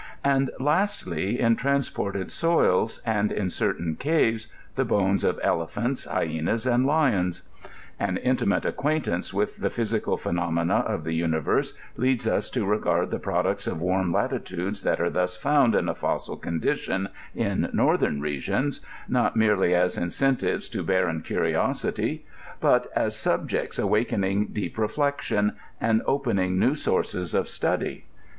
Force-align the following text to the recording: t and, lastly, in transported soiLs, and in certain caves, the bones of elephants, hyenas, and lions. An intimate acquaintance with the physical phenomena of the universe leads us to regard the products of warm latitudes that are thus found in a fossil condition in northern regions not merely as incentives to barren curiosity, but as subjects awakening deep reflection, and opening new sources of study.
t 0.01 0.17
and, 0.31 0.49
lastly, 0.59 1.39
in 1.39 1.55
transported 1.55 2.29
soiLs, 2.29 2.99
and 3.05 3.31
in 3.31 3.51
certain 3.51 3.95
caves, 3.95 4.47
the 4.73 4.83
bones 4.83 5.23
of 5.23 5.39
elephants, 5.43 6.05
hyenas, 6.05 6.65
and 6.65 6.87
lions. 6.87 7.43
An 7.99 8.17
intimate 8.17 8.65
acquaintance 8.65 9.31
with 9.31 9.57
the 9.57 9.69
physical 9.69 10.17
phenomena 10.17 10.77
of 10.87 11.03
the 11.03 11.13
universe 11.13 11.75
leads 11.97 12.25
us 12.25 12.49
to 12.49 12.65
regard 12.65 13.11
the 13.11 13.19
products 13.19 13.67
of 13.67 13.79
warm 13.79 14.11
latitudes 14.11 14.81
that 14.81 14.99
are 14.99 15.11
thus 15.11 15.37
found 15.37 15.75
in 15.75 15.87
a 15.87 15.93
fossil 15.93 16.35
condition 16.35 17.07
in 17.35 17.69
northern 17.71 18.21
regions 18.21 18.81
not 19.07 19.35
merely 19.35 19.75
as 19.75 19.97
incentives 19.99 20.67
to 20.69 20.81
barren 20.81 21.21
curiosity, 21.21 22.25
but 22.59 22.91
as 22.95 23.15
subjects 23.15 23.77
awakening 23.77 24.47
deep 24.47 24.79
reflection, 24.79 25.51
and 25.79 26.01
opening 26.07 26.57
new 26.57 26.73
sources 26.73 27.35
of 27.35 27.47
study. 27.47 28.05